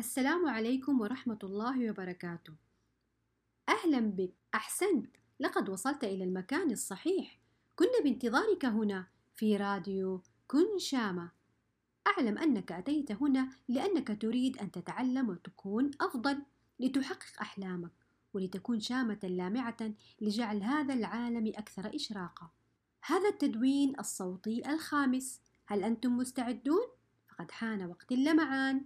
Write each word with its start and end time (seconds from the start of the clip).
السلام 0.00 0.48
عليكم 0.48 1.00
ورحمة 1.00 1.38
الله 1.44 1.90
وبركاته. 1.90 2.52
أهلا 3.68 4.00
بك، 4.00 4.32
أحسنت، 4.54 5.16
لقد 5.40 5.68
وصلت 5.68 6.04
إلى 6.04 6.24
المكان 6.24 6.70
الصحيح. 6.70 7.38
كنا 7.76 8.00
بانتظارك 8.04 8.64
هنا 8.64 9.06
في 9.34 9.56
راديو 9.56 10.22
كن 10.46 10.78
شامة. 10.78 11.30
أعلم 12.06 12.38
أنك 12.38 12.72
أتيت 12.72 13.12
هنا 13.12 13.50
لأنك 13.68 14.22
تريد 14.22 14.58
أن 14.58 14.70
تتعلم 14.70 15.28
وتكون 15.28 15.90
أفضل 16.00 16.42
لتحقق 16.78 17.40
أحلامك 17.40 17.92
ولتكون 18.34 18.80
شامة 18.80 19.20
لامعة 19.22 19.94
لجعل 20.20 20.62
هذا 20.62 20.94
العالم 20.94 21.52
أكثر 21.56 21.94
إشراقا. 21.94 22.50
هذا 23.04 23.28
التدوين 23.28 24.00
الصوتي 24.00 24.72
الخامس، 24.72 25.40
هل 25.66 25.84
أنتم 25.84 26.16
مستعدون؟ 26.16 26.86
فقد 27.28 27.50
حان 27.50 27.84
وقت 27.84 28.12
اللمعان. 28.12 28.84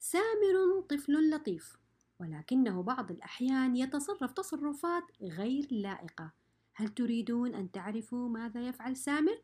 سامر 0.00 0.80
طفل 0.88 1.27
لطيف 1.38 1.76
ولكنه 2.20 2.82
بعض 2.82 3.10
الأحيان 3.10 3.76
يتصرف 3.76 4.32
تصرفات 4.32 5.04
غير 5.22 5.68
لائقة. 5.70 6.32
هل 6.74 6.88
تريدون 6.88 7.54
أن 7.54 7.70
تعرفوا 7.70 8.28
ماذا 8.28 8.68
يفعل 8.68 8.96
سامر؟ 8.96 9.42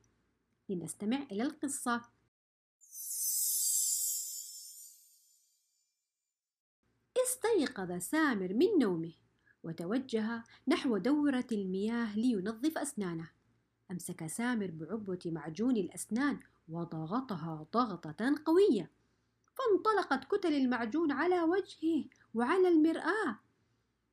لنستمع 0.69 1.23
إلى 1.33 1.43
القصة. 1.43 2.03
استيقظ 7.25 7.99
سامر 7.99 8.55
من 8.55 8.79
نومه 8.81 9.13
وتوجه 9.63 10.45
نحو 10.69 10.97
دورة 10.97 11.47
المياه 11.53 12.19
لينظف 12.19 12.79
أسنانه. 12.79 13.31
أمسك 13.91 14.27
سامر 14.27 14.71
بعبوة 14.71 15.19
معجون 15.27 15.77
الأسنان 15.77 16.41
وضغطها 16.69 17.67
ضغطة 17.73 18.35
قوية. 18.45 18.91
فانطلقت 19.55 20.25
كتل 20.25 20.55
المعجون 20.55 21.13
على 21.13 21.43
وجهه 21.43 22.05
وعلى 22.35 22.69
المرآة. 22.69 23.41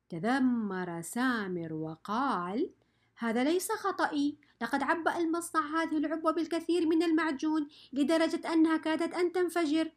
تذمر 0.08 1.02
سامر 1.02 1.72
وقال 1.72 2.70
هذا 3.18 3.44
ليس 3.44 3.72
خطأي. 3.72 4.36
لقد 4.62 4.82
عبأ 4.82 5.18
المصنع 5.18 5.82
هذه 5.82 5.98
العبوة 5.98 6.32
بالكثير 6.32 6.86
من 6.86 7.02
المعجون 7.02 7.68
لدرجة 7.92 8.52
أنها 8.52 8.76
كادت 8.76 9.14
أن 9.14 9.32
تنفجر. 9.32 9.92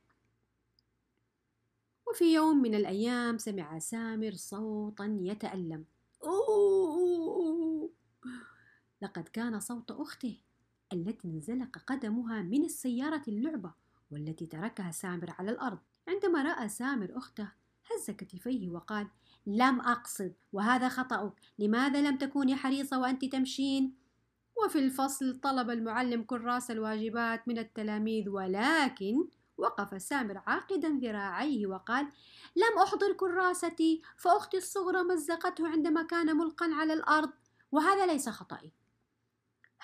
وفي 2.07 2.33
يوم 2.33 2.61
من 2.61 2.75
الأيام 2.75 3.37
سمع 3.37 3.79
سامر 3.79 4.31
صوتا 4.31 5.17
يتألم. 5.21 5.85
أوه! 6.23 7.89
لقد 9.01 9.27
كان 9.27 9.59
صوت 9.59 9.91
أخته 9.91 10.37
التي 10.93 11.27
انزلق 11.27 11.77
قدمها 11.77 12.41
من 12.41 12.63
السيارة 12.63 13.23
اللعبة. 13.27 13.84
والتي 14.11 14.45
تركها 14.45 14.91
سامر 14.91 15.35
على 15.39 15.51
الأرض. 15.51 15.79
عندما 16.07 16.43
رأى 16.43 16.69
سامر 16.69 17.17
أخته 17.17 17.51
هز 17.91 18.11
كتفيه 18.11 18.69
وقال 18.69 19.07
لم 19.45 19.81
أقصد 19.81 20.33
وهذا 20.53 20.89
خطأك. 20.89 21.33
لماذا 21.59 22.01
لم 22.01 22.17
تكوني 22.17 22.55
حريصة 22.55 22.99
وأنت 22.99 23.25
تمشين؟ 23.25 24.05
وفي 24.63 24.79
الفصل 24.79 25.35
طلب 25.35 25.69
المعلم 25.69 26.23
كراس 26.23 26.71
الواجبات 26.71 27.47
من 27.47 27.57
التلاميذ 27.57 28.29
ولكن 28.29 29.27
وقف 29.57 30.01
سامر 30.01 30.41
عاقدا 30.47 30.89
ذراعيه 30.89 31.67
وقال 31.67 32.05
لم 32.55 32.77
أحضر 32.83 33.13
كراستي 33.13 34.01
فأختي 34.17 34.57
الصغرى 34.57 35.03
مزقته 35.03 35.67
عندما 35.67 36.03
كان 36.03 36.37
ملقا 36.37 36.73
على 36.73 36.93
الأرض 36.93 37.29
وهذا 37.71 38.05
ليس 38.05 38.29
خطأي 38.29 38.71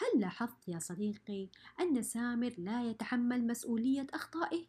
هل 0.02 0.22
لاحظت 0.22 0.68
يا 0.68 0.80
صديقي 0.80 1.50
أن 1.80 2.04
سامر 2.04 2.54
لا 2.58 2.90
يتحمل 2.90 3.48
مسؤولية 3.48 4.08
أخطائه؟ 4.14 4.66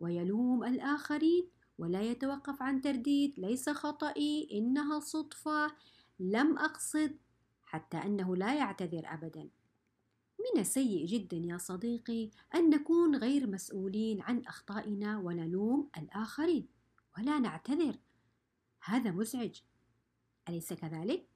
ويلوم 0.00 0.64
الآخرين 0.64 1.48
ولا 1.78 2.02
يتوقف 2.02 2.62
عن 2.62 2.80
ترديد 2.80 3.34
ليس 3.38 3.70
خطئي 3.70 4.48
إنها 4.52 5.00
صدفة. 5.00 5.72
لم 6.20 6.58
أقصد 6.58 7.16
حتى 7.64 7.96
أنه 7.96 8.36
لا 8.36 8.54
يعتذر 8.54 9.02
أبدا. 9.04 9.50
من 10.38 10.60
السيء 10.60 11.06
جدا 11.06 11.36
يا 11.36 11.58
صديقي 11.58 12.30
أن 12.54 12.70
نكون 12.70 13.16
غير 13.16 13.46
مسؤولين 13.46 14.20
عن 14.20 14.38
أخطائنا 14.38 15.18
ونلوم 15.18 15.90
الآخرين 15.98 16.68
ولا 17.18 17.38
نعتذر. 17.38 17.96
هذا 18.84 19.10
مزعج. 19.10 19.60
أليس 20.48 20.72
كذلك؟ 20.72 21.28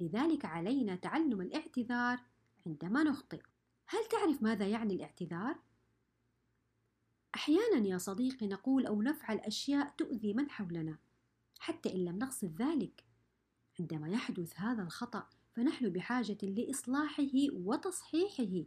لذلك 0.00 0.44
علينا 0.44 0.96
تعلم 0.96 1.40
الاعتذار 1.40 2.31
عندما 2.66 3.02
نخطئ. 3.02 3.42
هل 3.86 4.04
تعرف 4.10 4.42
ماذا 4.42 4.66
يعني 4.68 4.94
الاعتذار؟ 4.94 5.58
أحيانا 7.34 7.86
يا 7.86 7.98
صديقي 7.98 8.46
نقول 8.46 8.86
أو 8.86 9.02
نفعل 9.02 9.38
أشياء 9.38 9.94
تؤذي 9.98 10.34
من 10.34 10.50
حولنا 10.50 10.98
حتى 11.58 11.94
إن 11.94 12.04
لم 12.04 12.18
نقصد 12.18 12.62
ذلك. 12.62 13.04
عندما 13.80 14.08
يحدث 14.08 14.60
هذا 14.60 14.82
الخطأ 14.82 15.28
فنحن 15.52 15.88
بحاجة 15.88 16.38
لإصلاحه 16.42 17.32
وتصحيحه 17.52 18.66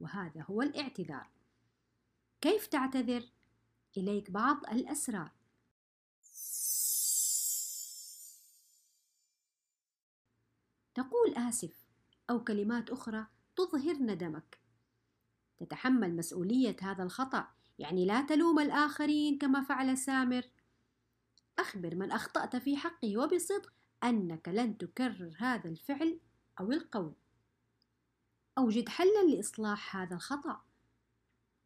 وهذا 0.00 0.42
هو 0.42 0.62
الاعتذار. 0.62 1.30
كيف 2.40 2.66
تعتذر؟ 2.66 3.24
إليك 3.96 4.30
بعض 4.30 4.66
الاسرار 4.66 5.32
تقول 10.94 11.34
آسف. 11.36 11.87
أو 12.30 12.44
كلمات 12.44 12.90
أخرى 12.90 13.26
تظهر 13.56 13.94
ندمك. 13.94 14.60
تتحمل 15.58 16.16
مسؤولية 16.16 16.76
هذا 16.82 17.02
الخطأ 17.02 17.48
يعني 17.78 18.04
لا 18.04 18.20
تلوم 18.20 18.58
الآخرين 18.58 19.38
كما 19.38 19.62
فعل 19.62 19.98
سامر. 19.98 20.42
أخبر 21.58 21.94
من 21.94 22.12
أخطأت 22.12 22.56
في 22.56 22.76
حقه 22.76 23.18
وبصدق 23.18 23.72
أنك 24.04 24.48
لن 24.48 24.78
تكرر 24.78 25.34
هذا 25.38 25.68
الفعل 25.68 26.20
أو 26.60 26.72
القول. 26.72 27.14
أوجد 28.58 28.88
حلا 28.88 29.24
لإصلاح 29.28 29.96
هذا 29.96 30.14
الخطأ. 30.14 30.64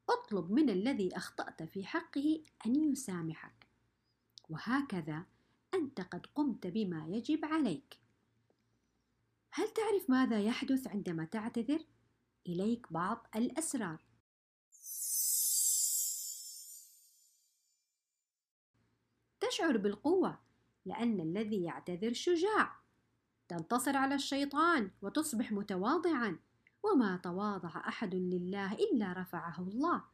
أطلب 0.08 0.52
من 0.52 0.70
الذي 0.70 1.16
أخطأت 1.16 1.62
في 1.62 1.84
حقه 1.84 2.44
أن 2.66 2.92
يسامحك. 2.92 3.68
وهكذا 4.48 5.24
أنت 5.74 6.00
قد 6.00 6.26
قمت 6.34 6.66
بما 6.66 7.06
يجب 7.08 7.44
عليك. 7.44 8.01
هل 9.54 9.68
تعرف 9.68 10.10
ماذا 10.10 10.40
يحدث 10.40 10.88
عندما 10.88 11.24
تعتذر؟ 11.24 11.84
إليك 12.46 12.92
بعض 12.92 13.26
الأسرار. 13.36 14.04
تشعر 19.40 19.76
بالقوة 19.76 20.38
لأن 20.84 21.20
الذي 21.20 21.62
يعتذر 21.62 22.12
شجاع. 22.12 22.76
تنتصر 23.48 23.96
على 23.96 24.14
الشيطان 24.14 24.90
وتصبح 25.02 25.52
متواضعا 25.52 26.38
وما 26.82 27.16
تواضع 27.16 27.88
أحد 27.88 28.14
لله 28.14 28.72
إلا 28.72 29.12
رفعه 29.12 29.60
الله. 29.60 30.04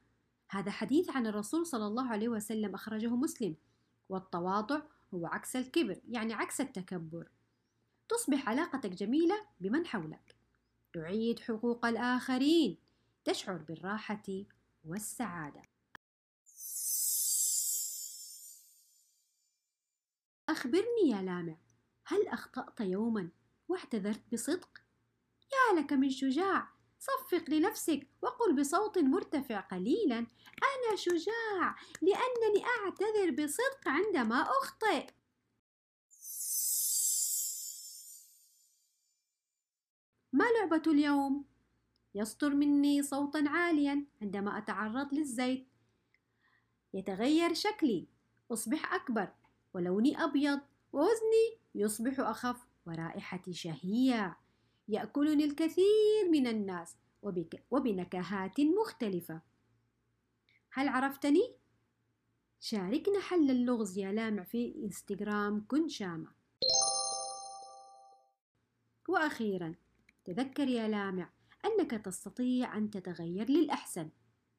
هذا 0.51 0.71
حديث 0.71 1.11
عن 1.11 1.27
الرسول 1.27 1.67
صلى 1.67 1.87
الله 1.87 2.09
عليه 2.09 2.29
وسلم 2.29 2.75
أخرجه 2.75 3.17
مسلم 3.17 3.57
والتواضع 4.09 4.81
هو 5.15 5.27
عكس 5.27 5.57
الكبر 5.57 6.01
يعني 6.09 6.35
عكس 6.35 6.61
التكبر 6.61 7.29
تصبح 8.09 8.49
علاقتك 8.49 8.91
جميلة 8.91 9.47
بمن 9.61 9.87
حولك. 9.87 10.37
تعيد 10.95 11.41
حقوق 11.41 11.87
الآخرين. 11.87 12.79
تشعر 13.25 13.57
بالراحة 13.57 14.45
والسعادة. 14.85 15.63
أخبرني 20.49 21.11
يا 21.11 21.23
لامع 21.23 21.57
هل 22.05 22.29
أخطأت 22.29 22.81
يوما 22.81 23.29
واعتذرت 23.69 24.23
بصدق؟ 24.33 24.79
يا 25.53 25.81
لك 25.81 25.93
من 25.93 26.11
شجاع. 26.11 26.69
صفق 26.99 27.51
لنفسك 27.51 28.07
وقل 28.23 28.57
بصوت 28.57 28.99
مرتفع 28.99 29.61
قليلا. 29.61 30.19
أنا 30.19 30.97
شجاع 30.97 31.77
لأنني 32.03 32.65
أعتذر 32.67 33.45
بصدق 33.45 33.89
عندما 33.89 34.43
أخطئ. 34.43 35.07
ما 40.33 40.45
لعبة 40.45 40.83
اليوم؟ 40.87 41.45
يصدر 42.15 42.55
مني 42.55 43.03
صوتا 43.03 43.45
عاليا 43.47 44.07
عندما 44.23 44.59
أتعرض 44.59 45.15
للزيت 45.15 45.67
يتغير 46.95 47.55
شكلي 47.55 48.07
أصبح 48.53 48.95
أكبر 48.95 49.29
ولوني 49.75 50.25
أبيض 50.25 50.61
ووزني 50.93 51.59
يصبح 51.75 52.21
أخف 52.21 52.67
ورائحتي 52.87 53.53
شهية 53.53 54.37
يأكلني 54.89 55.45
الكثير 55.45 56.29
من 56.31 56.47
الناس 56.47 56.97
وبك 57.23 57.63
وبنكهات 57.71 58.61
مختلفة 58.61 59.41
هل 60.73 60.89
عرفتني؟ 60.89 61.55
شاركنا 62.61 63.21
حل 63.21 63.51
اللغز 63.51 63.99
يا 63.99 64.13
لامع 64.13 64.43
في 64.43 64.75
إنستغرام 64.85 65.65
كن 65.69 65.89
شامة 65.89 66.29
وأخيرا 69.09 69.75
تذكر 70.29 70.69
يا 70.69 70.89
لامع 70.89 71.31
أنك 71.65 71.91
تستطيع 71.91 72.77
أن 72.77 72.91
تتغير 72.91 73.51
للأحسن 73.51 74.11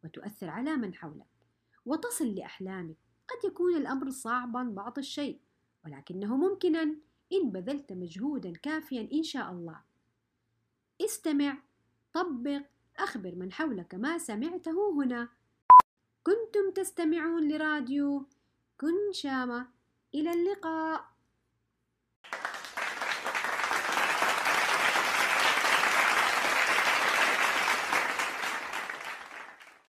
وتؤثر 0.04 0.50
على 0.50 0.75
من 0.75 0.94
حولك 0.94 1.27
وتصل 1.86 2.36
لأحلامك. 2.36 2.98
قد 3.27 3.51
يكون 3.51 3.75
الأمر 3.75 4.10
صعبا 4.10 4.63
بعض 4.63 4.98
الشيء 4.98 5.39
ولكنه 5.86 6.38
ممكنا. 6.38 6.81
إن 7.33 7.51
بذلت 7.51 7.94
مجهودا 7.94 8.54
كافيا 8.54 9.10
إن 9.13 9.24
شاء 9.24 9.51
الله. 9.51 9.81
استمع 11.01 11.57
طبق 12.13 12.62
أخبر 12.98 13.36
من 13.36 13.51
حولك 13.51 13.95
ما 13.95 14.18
سمعته 14.18 14.94
هنا. 14.94 15.30
كنتم 16.24 16.71
تستمعون 16.75 17.51
لراديو 17.51 18.25
كن 18.81 19.12
شامة 19.12 19.68
إلى 20.13 20.33
اللقاء. 20.33 21.19